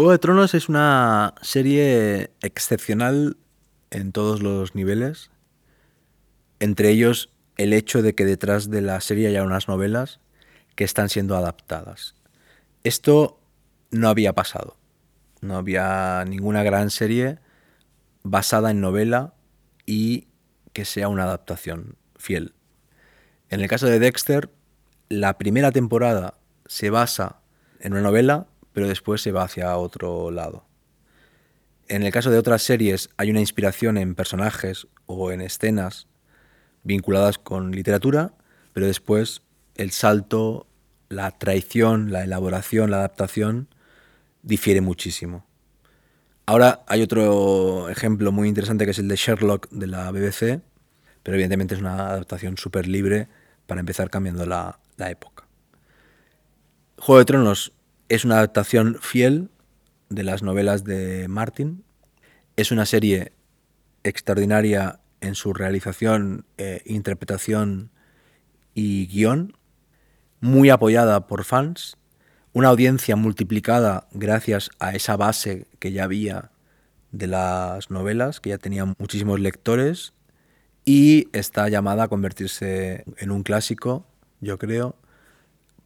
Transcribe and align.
Juego 0.00 0.12
de 0.12 0.18
Tronos 0.18 0.54
es 0.54 0.70
una 0.70 1.34
serie 1.42 2.30
excepcional 2.40 3.36
en 3.90 4.12
todos 4.12 4.40
los 4.40 4.74
niveles, 4.74 5.30
entre 6.58 6.88
ellos 6.88 7.28
el 7.58 7.74
hecho 7.74 8.00
de 8.00 8.14
que 8.14 8.24
detrás 8.24 8.70
de 8.70 8.80
la 8.80 8.98
serie 9.02 9.28
haya 9.28 9.44
unas 9.44 9.68
novelas 9.68 10.18
que 10.74 10.84
están 10.84 11.10
siendo 11.10 11.36
adaptadas. 11.36 12.14
Esto 12.82 13.42
no 13.90 14.08
había 14.08 14.32
pasado. 14.32 14.78
No 15.42 15.58
había 15.58 16.24
ninguna 16.26 16.62
gran 16.62 16.88
serie 16.88 17.38
basada 18.22 18.70
en 18.70 18.80
novela 18.80 19.34
y 19.84 20.28
que 20.72 20.86
sea 20.86 21.08
una 21.08 21.24
adaptación 21.24 21.96
fiel. 22.16 22.54
En 23.50 23.60
el 23.60 23.68
caso 23.68 23.86
de 23.86 23.98
Dexter, 23.98 24.48
la 25.10 25.36
primera 25.36 25.72
temporada 25.72 26.38
se 26.64 26.88
basa 26.88 27.42
en 27.80 27.92
una 27.92 28.00
novela, 28.00 28.46
pero 28.72 28.88
después 28.88 29.20
se 29.20 29.32
va 29.32 29.44
hacia 29.44 29.76
otro 29.76 30.30
lado. 30.30 30.64
En 31.88 32.02
el 32.02 32.12
caso 32.12 32.30
de 32.30 32.38
otras 32.38 32.62
series 32.62 33.10
hay 33.16 33.30
una 33.30 33.40
inspiración 33.40 33.98
en 33.98 34.14
personajes 34.14 34.86
o 35.06 35.32
en 35.32 35.40
escenas 35.40 36.06
vinculadas 36.84 37.38
con 37.38 37.72
literatura, 37.72 38.34
pero 38.72 38.86
después 38.86 39.42
el 39.74 39.90
salto, 39.90 40.66
la 41.08 41.32
traición, 41.32 42.12
la 42.12 42.22
elaboración, 42.22 42.90
la 42.90 42.98
adaptación 42.98 43.68
difiere 44.42 44.80
muchísimo. 44.80 45.44
Ahora 46.46 46.84
hay 46.86 47.02
otro 47.02 47.88
ejemplo 47.88 48.32
muy 48.32 48.48
interesante 48.48 48.84
que 48.84 48.92
es 48.92 48.98
el 48.98 49.08
de 49.08 49.16
Sherlock 49.16 49.68
de 49.70 49.86
la 49.86 50.10
BBC, 50.10 50.60
pero 51.22 51.34
evidentemente 51.34 51.74
es 51.74 51.80
una 51.80 52.10
adaptación 52.10 52.56
súper 52.56 52.86
libre 52.86 53.28
para 53.66 53.80
empezar 53.80 54.10
cambiando 54.10 54.46
la, 54.46 54.78
la 54.96 55.10
época. 55.10 55.46
Juego 56.98 57.18
de 57.18 57.24
Tronos 57.24 57.72
es 58.10 58.24
una 58.24 58.38
adaptación 58.38 58.98
fiel 59.00 59.50
de 60.08 60.24
las 60.24 60.42
novelas 60.42 60.82
de 60.82 61.28
Martin. 61.28 61.84
Es 62.56 62.72
una 62.72 62.84
serie 62.84 63.32
extraordinaria 64.02 64.98
en 65.20 65.36
su 65.36 65.54
realización, 65.54 66.44
eh, 66.58 66.82
interpretación 66.86 67.90
y 68.74 69.06
guion, 69.06 69.56
muy 70.40 70.70
apoyada 70.70 71.28
por 71.28 71.44
fans, 71.44 71.98
una 72.52 72.68
audiencia 72.70 73.14
multiplicada 73.14 74.08
gracias 74.10 74.70
a 74.80 74.92
esa 74.92 75.16
base 75.16 75.68
que 75.78 75.92
ya 75.92 76.02
había 76.02 76.50
de 77.12 77.28
las 77.28 77.90
novelas, 77.90 78.40
que 78.40 78.50
ya 78.50 78.58
tenía 78.58 78.86
muchísimos 78.98 79.38
lectores, 79.38 80.14
y 80.84 81.28
está 81.32 81.68
llamada 81.68 82.04
a 82.04 82.08
convertirse 82.08 83.04
en 83.18 83.30
un 83.30 83.44
clásico, 83.44 84.04
yo 84.40 84.58
creo, 84.58 84.96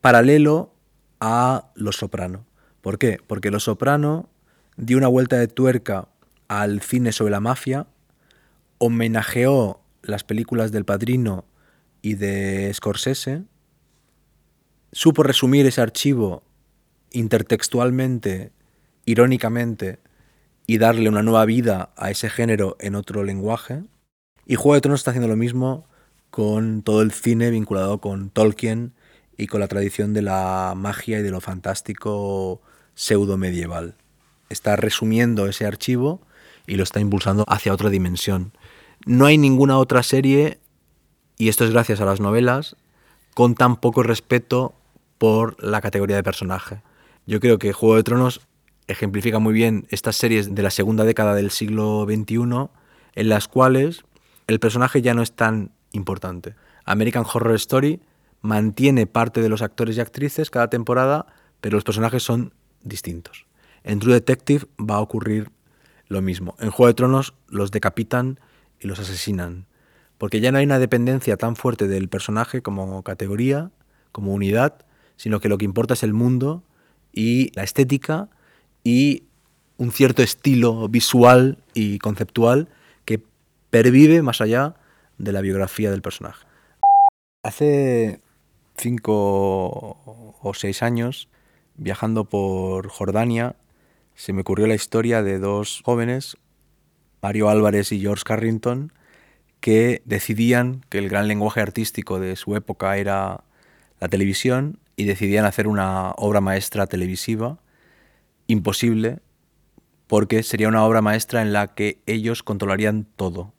paralelo 0.00 0.73
a 1.26 1.70
Los 1.74 1.96
Soprano. 1.96 2.44
¿Por 2.82 2.98
qué? 2.98 3.18
Porque 3.26 3.50
Los 3.50 3.64
Soprano 3.64 4.28
dio 4.76 4.98
una 4.98 5.08
vuelta 5.08 5.38
de 5.38 5.48
tuerca 5.48 6.08
al 6.48 6.82
cine 6.82 7.12
sobre 7.12 7.30
la 7.30 7.40
mafia, 7.40 7.86
homenajeó 8.76 9.80
las 10.02 10.22
películas 10.22 10.70
del 10.70 10.84
Padrino 10.84 11.46
y 12.02 12.16
de 12.16 12.70
Scorsese, 12.74 13.42
supo 14.92 15.22
resumir 15.22 15.64
ese 15.64 15.80
archivo 15.80 16.42
intertextualmente, 17.10 18.52
irónicamente, 19.06 20.00
y 20.66 20.76
darle 20.76 21.08
una 21.08 21.22
nueva 21.22 21.46
vida 21.46 21.94
a 21.96 22.10
ese 22.10 22.28
género 22.28 22.76
en 22.80 22.96
otro 22.96 23.24
lenguaje. 23.24 23.82
Y 24.44 24.56
Juego 24.56 24.74
de 24.74 24.82
Tronos 24.82 25.00
está 25.00 25.12
haciendo 25.12 25.28
lo 25.28 25.36
mismo 25.36 25.86
con 26.30 26.82
todo 26.82 27.00
el 27.00 27.12
cine 27.12 27.48
vinculado 27.48 28.02
con 28.02 28.28
Tolkien 28.28 28.92
y 29.36 29.46
con 29.46 29.60
la 29.60 29.68
tradición 29.68 30.12
de 30.12 30.22
la 30.22 30.74
magia 30.76 31.18
y 31.18 31.22
de 31.22 31.30
lo 31.30 31.40
fantástico 31.40 32.60
pseudo 32.94 33.36
medieval. 33.36 33.96
Está 34.48 34.76
resumiendo 34.76 35.46
ese 35.46 35.66
archivo 35.66 36.20
y 36.66 36.76
lo 36.76 36.82
está 36.82 37.00
impulsando 37.00 37.44
hacia 37.48 37.72
otra 37.72 37.90
dimensión. 37.90 38.52
No 39.06 39.26
hay 39.26 39.38
ninguna 39.38 39.78
otra 39.78 40.02
serie, 40.02 40.58
y 41.36 41.48
esto 41.48 41.64
es 41.64 41.70
gracias 41.70 42.00
a 42.00 42.04
las 42.04 42.20
novelas, 42.20 42.76
con 43.34 43.54
tan 43.54 43.76
poco 43.76 44.02
respeto 44.02 44.74
por 45.18 45.62
la 45.62 45.80
categoría 45.80 46.16
de 46.16 46.22
personaje. 46.22 46.82
Yo 47.26 47.40
creo 47.40 47.58
que 47.58 47.72
Juego 47.72 47.96
de 47.96 48.02
Tronos 48.02 48.40
ejemplifica 48.86 49.38
muy 49.38 49.54
bien 49.54 49.86
estas 49.90 50.16
series 50.16 50.54
de 50.54 50.62
la 50.62 50.70
segunda 50.70 51.04
década 51.04 51.34
del 51.34 51.50
siglo 51.50 52.06
XXI, 52.08 52.68
en 53.14 53.28
las 53.28 53.48
cuales 53.48 54.04
el 54.46 54.60
personaje 54.60 55.02
ya 55.02 55.14
no 55.14 55.22
es 55.22 55.32
tan 55.32 55.72
importante. 55.92 56.54
American 56.84 57.24
Horror 57.24 57.54
Story 57.54 58.00
mantiene 58.44 59.06
parte 59.06 59.40
de 59.40 59.48
los 59.48 59.62
actores 59.62 59.96
y 59.96 60.00
actrices 60.00 60.50
cada 60.50 60.68
temporada, 60.68 61.24
pero 61.62 61.78
los 61.78 61.84
personajes 61.84 62.22
son 62.22 62.52
distintos. 62.82 63.46
En 63.84 64.00
True 64.00 64.12
Detective 64.12 64.66
va 64.78 64.96
a 64.96 65.00
ocurrir 65.00 65.50
lo 66.08 66.20
mismo. 66.20 66.54
En 66.60 66.70
Juego 66.70 66.88
de 66.88 66.94
Tronos 66.94 67.32
los 67.48 67.70
decapitan 67.70 68.38
y 68.78 68.86
los 68.86 68.98
asesinan, 68.98 69.64
porque 70.18 70.40
ya 70.40 70.52
no 70.52 70.58
hay 70.58 70.66
una 70.66 70.78
dependencia 70.78 71.38
tan 71.38 71.56
fuerte 71.56 71.88
del 71.88 72.10
personaje 72.10 72.60
como 72.60 73.02
categoría, 73.02 73.70
como 74.12 74.34
unidad, 74.34 74.84
sino 75.16 75.40
que 75.40 75.48
lo 75.48 75.56
que 75.56 75.64
importa 75.64 75.94
es 75.94 76.02
el 76.02 76.12
mundo 76.12 76.64
y 77.14 77.50
la 77.56 77.62
estética 77.62 78.28
y 78.84 79.22
un 79.78 79.90
cierto 79.90 80.22
estilo 80.22 80.86
visual 80.90 81.64
y 81.72 81.96
conceptual 81.98 82.68
que 83.06 83.24
pervive 83.70 84.20
más 84.20 84.42
allá 84.42 84.74
de 85.16 85.32
la 85.32 85.40
biografía 85.40 85.90
del 85.90 86.02
personaje. 86.02 86.46
Hace 87.42 88.20
cinco 88.76 89.98
o 90.40 90.52
seis 90.54 90.82
años, 90.82 91.28
viajando 91.76 92.24
por 92.24 92.88
Jordania, 92.88 93.56
se 94.14 94.32
me 94.32 94.42
ocurrió 94.42 94.66
la 94.66 94.74
historia 94.74 95.22
de 95.22 95.38
dos 95.38 95.82
jóvenes, 95.84 96.36
Mario 97.20 97.48
Álvarez 97.48 97.90
y 97.92 98.00
George 98.00 98.22
Carrington, 98.24 98.92
que 99.60 100.02
decidían 100.04 100.84
que 100.88 100.98
el 100.98 101.08
gran 101.08 101.26
lenguaje 101.26 101.60
artístico 101.60 102.20
de 102.20 102.36
su 102.36 102.54
época 102.54 102.96
era 102.98 103.44
la 103.98 104.08
televisión 104.08 104.78
y 104.96 105.04
decidían 105.04 105.46
hacer 105.46 105.66
una 105.66 106.10
obra 106.12 106.40
maestra 106.40 106.86
televisiva, 106.86 107.58
imposible, 108.46 109.20
porque 110.06 110.42
sería 110.42 110.68
una 110.68 110.84
obra 110.84 111.00
maestra 111.00 111.42
en 111.42 111.52
la 111.52 111.74
que 111.74 111.98
ellos 112.06 112.42
controlarían 112.42 113.06
todo. 113.16 113.52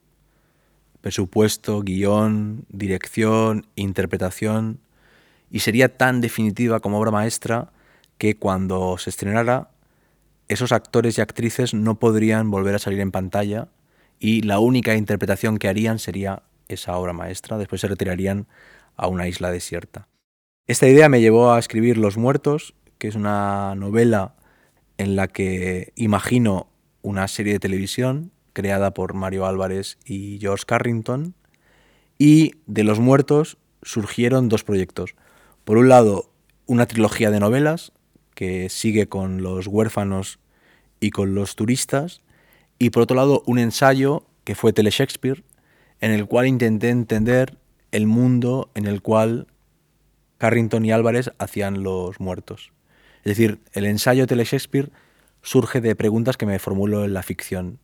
Presupuesto, 1.01 1.81
guion, 1.81 2.65
dirección, 2.69 3.65
interpretación, 3.75 4.79
y 5.55 5.61
sería 5.61 5.95
tan 5.95 6.19
definitiva 6.19 6.81
como 6.81 6.99
obra 6.99 7.11
maestra 7.11 7.71
que 8.17 8.35
cuando 8.35 8.97
se 8.97 9.09
estrenara 9.09 9.69
esos 10.49 10.73
actores 10.73 11.17
y 11.17 11.21
actrices 11.21 11.73
no 11.73 11.97
podrían 11.97 12.51
volver 12.51 12.75
a 12.75 12.79
salir 12.79 12.99
en 12.99 13.11
pantalla 13.11 13.69
y 14.19 14.41
la 14.41 14.59
única 14.59 14.95
interpretación 14.95 15.57
que 15.57 15.69
harían 15.69 15.97
sería 15.97 16.43
esa 16.67 16.97
obra 16.97 17.13
maestra, 17.13 17.57
después 17.57 17.79
se 17.79 17.87
retirarían 17.87 18.47
a 18.97 19.07
una 19.07 19.29
isla 19.29 19.49
desierta. 19.49 20.09
Esta 20.67 20.89
idea 20.89 21.07
me 21.07 21.21
llevó 21.21 21.53
a 21.53 21.59
escribir 21.59 21.97
Los 21.97 22.17
Muertos, 22.17 22.73
que 22.97 23.07
es 23.07 23.15
una 23.15 23.75
novela 23.75 24.35
en 24.97 25.15
la 25.15 25.29
que 25.29 25.93
imagino 25.95 26.67
una 27.01 27.29
serie 27.29 27.53
de 27.53 27.59
televisión 27.59 28.33
creada 28.51 28.93
por 28.93 29.13
Mario 29.13 29.45
Álvarez 29.45 29.99
y 30.03 30.37
George 30.41 30.65
Carrington, 30.67 31.33
y 32.17 32.55
de 32.65 32.83
Los 32.83 32.99
Muertos 32.99 33.57
surgieron 33.83 34.49
dos 34.49 34.65
proyectos. 34.65 35.15
Por 35.65 35.79
un 35.79 35.89
lado, 35.89 36.29
una 36.67 36.85
trilogía 36.85 37.31
de 37.31 37.39
novelas 37.39 37.91
que 38.35 38.69
sigue 38.69 39.09
con 39.09 39.41
los 39.41 39.65
huérfanos 39.65 40.37
y 40.99 41.09
con 41.09 41.33
los 41.33 41.55
turistas, 41.55 42.21
y 42.77 42.91
por 42.91 43.01
otro 43.01 43.15
lado 43.15 43.41
un 43.47 43.57
ensayo 43.57 44.27
que 44.43 44.53
fue 44.53 44.73
Tele 44.73 44.91
Shakespeare, 44.91 45.43
en 46.01 46.11
el 46.11 46.27
cual 46.27 46.45
intenté 46.45 46.89
entender 46.89 47.57
el 47.91 48.05
mundo 48.05 48.69
en 48.75 48.85
el 48.85 49.01
cual 49.01 49.47
Carrington 50.37 50.85
y 50.85 50.91
Álvarez 50.91 51.31
hacían 51.39 51.81
los 51.81 52.19
muertos. 52.19 52.71
Es 53.23 53.35
decir, 53.35 53.59
el 53.73 53.85
ensayo 53.85 54.27
Tele 54.27 54.43
Shakespeare 54.43 54.91
surge 55.41 55.81
de 55.81 55.95
preguntas 55.95 56.37
que 56.37 56.45
me 56.45 56.59
formulo 56.59 57.05
en 57.05 57.15
la 57.15 57.23
ficción. 57.23 57.79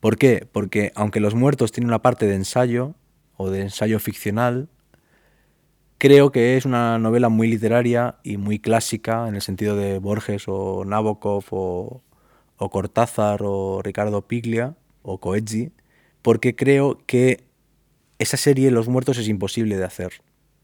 ¿Por 0.00 0.16
qué? 0.16 0.48
Porque 0.50 0.92
aunque 0.94 1.20
los 1.20 1.34
muertos 1.34 1.72
tienen 1.72 1.90
una 1.90 2.00
parte 2.00 2.26
de 2.26 2.36
ensayo 2.36 2.94
o 3.36 3.50
de 3.50 3.60
ensayo 3.60 3.98
ficcional, 3.98 4.70
Creo 6.02 6.32
que 6.32 6.56
es 6.56 6.64
una 6.64 6.98
novela 6.98 7.28
muy 7.28 7.46
literaria 7.46 8.16
y 8.24 8.36
muy 8.36 8.58
clásica 8.58 9.28
en 9.28 9.36
el 9.36 9.40
sentido 9.40 9.76
de 9.76 10.00
Borges 10.00 10.46
o 10.48 10.84
Nabokov 10.84 11.44
o, 11.52 12.02
Cortázar 12.56 13.42
o 13.44 13.82
Ricardo 13.84 14.26
Piglia 14.26 14.74
o 15.02 15.18
Coetzee, 15.18 15.70
porque 16.20 16.56
creo 16.56 16.98
que 17.06 17.44
esa 18.18 18.36
serie 18.36 18.72
Los 18.72 18.88
Muertos 18.88 19.16
es 19.16 19.28
imposible 19.28 19.76
de 19.76 19.84
hacer, 19.84 20.22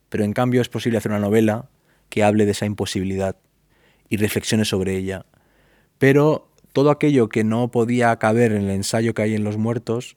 pero 0.09 0.25
en 0.25 0.33
cambio 0.33 0.61
es 0.61 0.69
posible 0.69 0.99
hacer 0.99 1.13
una 1.13 1.21
novela 1.21 1.71
que 2.09 2.25
hable 2.25 2.45
de 2.45 2.51
esa 2.51 2.67
imposibilidad 2.67 3.37
y 4.09 4.17
reflexione 4.17 4.65
sobre 4.65 4.97
ella. 4.97 5.25
Pero 5.99 6.51
todo 6.73 6.91
aquello 6.91 7.29
que 7.29 7.45
no 7.45 7.71
podía 7.71 8.17
caber 8.17 8.51
en 8.51 8.63
el 8.63 8.71
ensayo 8.71 9.15
que 9.15 9.23
hay 9.23 9.37
en 9.37 9.45
Los 9.45 9.57
Muertos, 9.57 10.17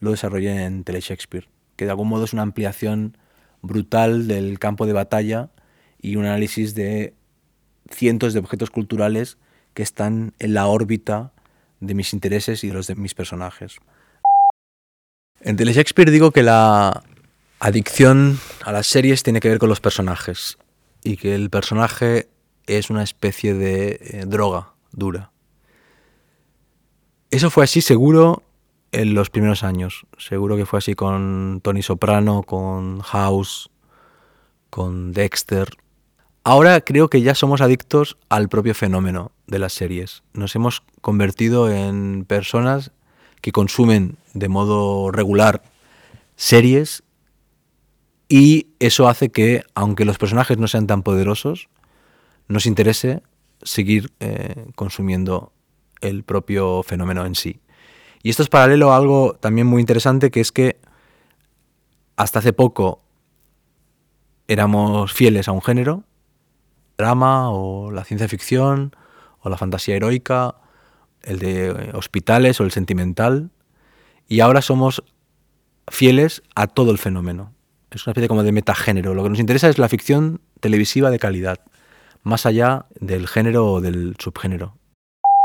lo 0.00 0.10
desarrollé 0.10 0.64
en 0.64 0.82
Tele 0.82 0.98
Shakespeare, 1.02 1.48
que 1.76 1.84
de 1.84 1.92
algún 1.92 2.08
modo 2.08 2.24
es 2.24 2.32
una 2.32 2.42
ampliación 2.42 3.16
brutal 3.66 4.28
del 4.28 4.58
campo 4.58 4.86
de 4.86 4.92
batalla 4.92 5.50
y 6.00 6.16
un 6.16 6.24
análisis 6.24 6.74
de 6.74 7.14
cientos 7.90 8.32
de 8.32 8.40
objetos 8.40 8.70
culturales 8.70 9.38
que 9.74 9.82
están 9.82 10.34
en 10.38 10.54
la 10.54 10.66
órbita 10.66 11.32
de 11.80 11.94
mis 11.94 12.12
intereses 12.12 12.64
y 12.64 12.68
de 12.68 12.74
los 12.74 12.86
de 12.86 12.94
mis 12.94 13.14
personajes. 13.14 13.76
En 15.40 15.56
Tele 15.56 15.72
Shakespeare 15.72 16.10
digo 16.10 16.30
que 16.30 16.42
la 16.42 17.02
adicción 17.58 18.38
a 18.64 18.72
las 18.72 18.86
series 18.86 19.22
tiene 19.22 19.40
que 19.40 19.48
ver 19.48 19.58
con 19.58 19.68
los 19.68 19.80
personajes 19.80 20.58
y 21.02 21.16
que 21.16 21.34
el 21.34 21.50
personaje 21.50 22.28
es 22.66 22.90
una 22.90 23.02
especie 23.02 23.54
de 23.54 23.98
eh, 24.00 24.24
droga 24.26 24.74
dura. 24.92 25.30
Eso 27.30 27.50
fue 27.50 27.64
así 27.64 27.80
seguro 27.80 28.42
en 28.96 29.12
los 29.12 29.28
primeros 29.28 29.62
años. 29.62 30.06
Seguro 30.16 30.56
que 30.56 30.64
fue 30.64 30.78
así 30.78 30.94
con 30.94 31.60
Tony 31.62 31.82
Soprano, 31.82 32.42
con 32.42 33.00
House, 33.00 33.70
con 34.70 35.12
Dexter. 35.12 35.68
Ahora 36.44 36.80
creo 36.80 37.10
que 37.10 37.20
ya 37.20 37.34
somos 37.34 37.60
adictos 37.60 38.16
al 38.30 38.48
propio 38.48 38.74
fenómeno 38.74 39.32
de 39.46 39.58
las 39.58 39.74
series. 39.74 40.22
Nos 40.32 40.56
hemos 40.56 40.82
convertido 41.02 41.70
en 41.70 42.24
personas 42.26 42.90
que 43.42 43.52
consumen 43.52 44.16
de 44.32 44.48
modo 44.48 45.10
regular 45.10 45.62
series 46.36 47.02
y 48.30 48.68
eso 48.78 49.08
hace 49.08 49.28
que, 49.28 49.62
aunque 49.74 50.06
los 50.06 50.16
personajes 50.16 50.56
no 50.56 50.68
sean 50.68 50.86
tan 50.86 51.02
poderosos, 51.02 51.68
nos 52.48 52.64
interese 52.64 53.22
seguir 53.62 54.10
eh, 54.20 54.70
consumiendo 54.74 55.52
el 56.00 56.24
propio 56.24 56.82
fenómeno 56.82 57.26
en 57.26 57.34
sí. 57.34 57.60
Y 58.22 58.30
esto 58.30 58.42
es 58.42 58.48
paralelo 58.48 58.92
a 58.92 58.96
algo 58.96 59.34
también 59.40 59.66
muy 59.66 59.80
interesante, 59.80 60.30
que 60.30 60.40
es 60.40 60.52
que 60.52 60.78
hasta 62.16 62.38
hace 62.38 62.52
poco 62.52 63.02
éramos 64.48 65.12
fieles 65.12 65.48
a 65.48 65.52
un 65.52 65.62
género, 65.62 66.04
drama 66.96 67.50
o 67.50 67.90
la 67.90 68.04
ciencia 68.04 68.28
ficción 68.28 68.94
o 69.40 69.48
la 69.48 69.56
fantasía 69.56 69.96
heroica, 69.96 70.56
el 71.22 71.38
de 71.38 71.90
hospitales 71.94 72.60
o 72.60 72.64
el 72.64 72.70
sentimental, 72.70 73.50
y 74.28 74.40
ahora 74.40 74.62
somos 74.62 75.02
fieles 75.88 76.42
a 76.54 76.66
todo 76.66 76.90
el 76.90 76.98
fenómeno. 76.98 77.52
Es 77.90 78.06
una 78.06 78.12
especie 78.12 78.28
como 78.28 78.42
de 78.42 78.52
metagénero. 78.52 79.14
Lo 79.14 79.22
que 79.22 79.30
nos 79.30 79.38
interesa 79.38 79.68
es 79.68 79.78
la 79.78 79.88
ficción 79.88 80.40
televisiva 80.60 81.10
de 81.10 81.18
calidad, 81.18 81.60
más 82.22 82.46
allá 82.46 82.86
del 82.98 83.28
género 83.28 83.72
o 83.72 83.80
del 83.80 84.16
subgénero. 84.18 84.76